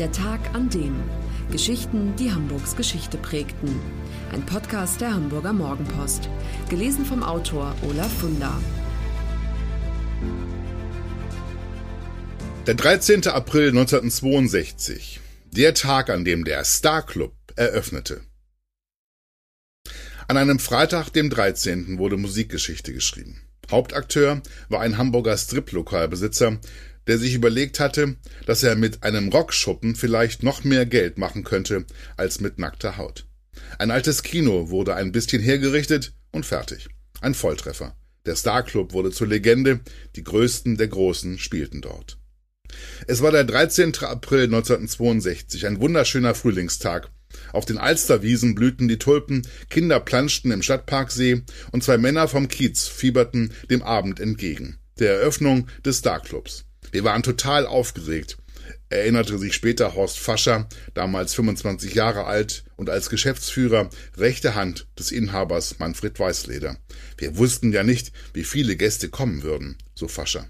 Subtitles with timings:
[0.00, 1.00] Der Tag an dem.
[1.52, 3.78] Geschichten, die Hamburgs Geschichte prägten.
[4.32, 6.28] Ein Podcast der Hamburger Morgenpost.
[6.68, 8.60] Gelesen vom Autor Olaf Funder.
[12.66, 13.28] Der 13.
[13.28, 15.20] April 1962.
[15.52, 18.22] Der Tag, an dem der Star Club eröffnete.
[20.26, 23.42] An einem Freitag, dem 13., wurde Musikgeschichte geschrieben.
[23.70, 26.58] Hauptakteur war ein Hamburger Strip-Lokalbesitzer,
[27.06, 28.16] der sich überlegt hatte,
[28.46, 31.84] dass er mit einem Rockschuppen vielleicht noch mehr Geld machen könnte
[32.16, 33.26] als mit nackter Haut.
[33.78, 36.88] Ein altes Kino wurde ein bisschen hergerichtet und fertig.
[37.20, 37.96] Ein Volltreffer.
[38.26, 39.80] Der Starclub wurde zur Legende,
[40.16, 42.18] die größten der Großen spielten dort.
[43.06, 43.94] Es war der 13.
[44.00, 47.10] April 1962, ein wunderschöner Frühlingstag.
[47.52, 52.86] Auf den Alsterwiesen blühten die Tulpen, Kinder planschten im Stadtparksee und zwei Männer vom Kiez
[52.86, 56.64] fieberten dem Abend entgegen, der Eröffnung des Starclubs.
[56.92, 58.36] Wir waren total aufgeregt,
[58.88, 65.10] erinnerte sich später Horst Fascher, damals 25 Jahre alt und als Geschäftsführer rechte Hand des
[65.10, 66.76] Inhabers Manfred Weißleder.
[67.18, 70.48] Wir wussten ja nicht, wie viele Gäste kommen würden, so Fascher.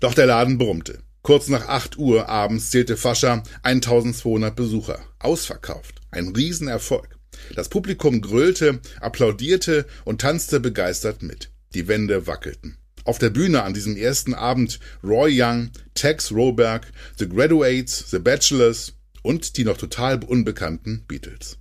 [0.00, 1.02] Doch der Laden brummte.
[1.22, 4.98] Kurz nach 8 Uhr abends zählte Fascher 1200 Besucher.
[5.20, 6.00] Ausverkauft.
[6.10, 7.16] Ein Riesenerfolg.
[7.54, 11.52] Das Publikum grölte, applaudierte und tanzte begeistert mit.
[11.74, 12.76] Die Wände wackelten.
[13.04, 18.94] Auf der Bühne an diesem ersten Abend Roy Young, Tex Roberg, The Graduates, The Bachelors
[19.22, 21.58] und die noch total unbekannten Beatles.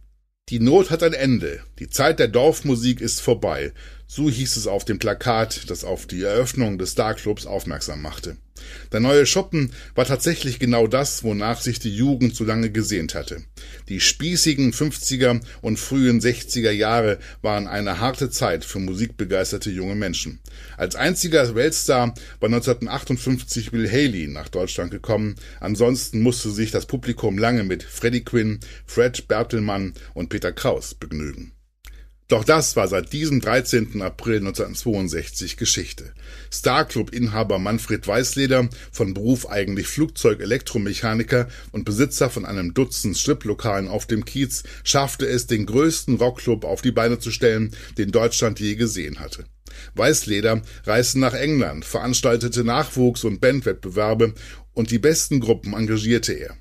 [0.49, 1.61] Die Not hat ein Ende.
[1.79, 3.71] Die Zeit der Dorfmusik ist vorbei.
[4.05, 8.35] So hieß es auf dem Plakat, das auf die Eröffnung des Starclubs aufmerksam machte.
[8.91, 13.43] Der neue Schuppen war tatsächlich genau das, wonach sich die Jugend so lange gesehnt hatte.
[13.89, 20.39] Die spießigen 50er und frühen 60er Jahre waren eine harte Zeit für musikbegeisterte junge Menschen.
[20.77, 25.35] Als einziger Weltstar war 1958 Bill Haley nach Deutschland gekommen.
[25.59, 31.53] Ansonsten musste sich das Publikum lange mit Freddie Quinn, Fred Bertelmann und Peter Kraus begnügen.
[32.31, 34.01] Doch das war seit diesem 13.
[34.01, 36.13] April 1962 Geschichte.
[36.49, 44.23] Starclub-Inhaber Manfred Weißleder, von Beruf eigentlich Flugzeug-Elektromechaniker und Besitzer von einem Dutzend Striplokalen auf dem
[44.23, 49.19] Kiez, schaffte es, den größten Rockclub auf die Beine zu stellen, den Deutschland je gesehen
[49.19, 49.43] hatte.
[49.95, 54.33] Weißleder reiste nach England, veranstaltete Nachwuchs- und Bandwettbewerbe
[54.73, 56.55] und die besten Gruppen engagierte er.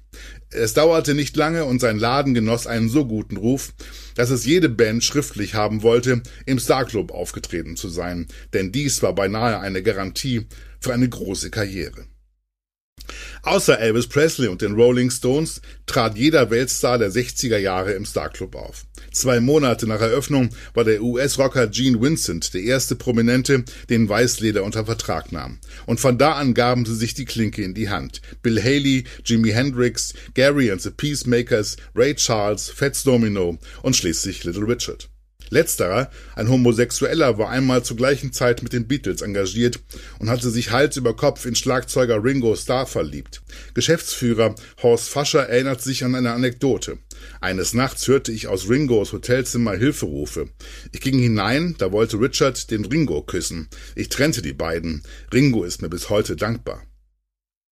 [0.50, 3.72] Es dauerte nicht lange und sein Laden genoss einen so guten Ruf,
[4.16, 9.14] dass es jede Band schriftlich haben wollte, im Starclub aufgetreten zu sein, denn dies war
[9.14, 10.46] beinahe eine Garantie
[10.80, 12.06] für eine große Karriere.
[13.42, 18.54] Außer Elvis Presley und den Rolling Stones trat jeder Weltstar der 60er Jahre im Starclub
[18.54, 18.84] auf.
[19.12, 24.84] Zwei Monate nach Eröffnung war der US-Rocker Gene Vincent der erste Prominente, den Weißleder unter
[24.84, 25.58] Vertrag nahm.
[25.86, 28.20] Und von da an gaben sie sich die Klinke in die Hand.
[28.42, 34.66] Bill Haley, Jimi Hendrix, Gary and the Peacemakers, Ray Charles, Fats Domino und schließlich Little
[34.66, 35.08] Richard.
[35.50, 39.80] Letzterer, ein Homosexueller, war einmal zur gleichen Zeit mit den Beatles engagiert
[40.18, 43.42] und hatte sich Hals über Kopf in Schlagzeuger Ringo Starr verliebt.
[43.74, 46.98] Geschäftsführer Horst Fascher erinnert sich an eine Anekdote.
[47.40, 50.48] Eines Nachts hörte ich aus Ringos Hotelzimmer Hilferufe.
[50.92, 53.68] Ich ging hinein, da wollte Richard den Ringo küssen.
[53.94, 55.02] Ich trennte die beiden.
[55.32, 56.82] Ringo ist mir bis heute dankbar.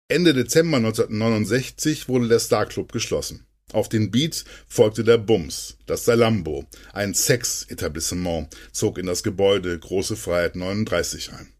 [0.08, 3.46] Ende Dezember 1969 wurde der Star Club geschlossen.
[3.74, 10.14] Auf den Beat folgte der Bums, das Salambo, ein Sex-Etablissement, zog in das Gebäude Große
[10.14, 11.52] Freiheit 39 ein.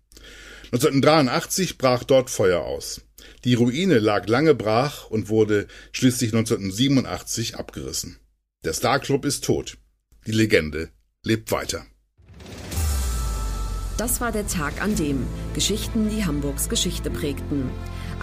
[0.66, 3.00] 1983 brach dort Feuer aus.
[3.42, 8.20] Die Ruine lag lange brach und wurde schließlich 1987 abgerissen.
[8.62, 9.76] Der Star Club ist tot.
[10.24, 10.90] Die Legende
[11.24, 11.84] lebt weiter.
[13.96, 17.70] Das war der Tag an dem Geschichten, die Hamburgs Geschichte prägten.